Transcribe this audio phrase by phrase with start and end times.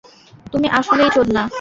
[0.51, 1.43] তুমি আসলেই চোদনা।